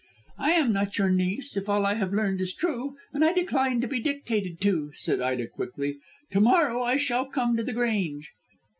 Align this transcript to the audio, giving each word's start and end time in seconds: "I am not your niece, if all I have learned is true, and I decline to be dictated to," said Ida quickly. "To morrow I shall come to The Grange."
"I 0.39 0.53
am 0.53 0.73
not 0.73 0.97
your 0.97 1.11
niece, 1.11 1.55
if 1.55 1.69
all 1.69 1.85
I 1.85 1.93
have 1.93 2.11
learned 2.11 2.41
is 2.41 2.55
true, 2.55 2.97
and 3.13 3.23
I 3.23 3.33
decline 3.33 3.81
to 3.81 3.87
be 3.87 3.99
dictated 3.99 4.59
to," 4.61 4.91
said 4.95 5.21
Ida 5.21 5.45
quickly. 5.45 5.99
"To 6.31 6.39
morrow 6.39 6.81
I 6.81 6.97
shall 6.97 7.25
come 7.27 7.55
to 7.55 7.63
The 7.63 7.73
Grange." 7.73 8.31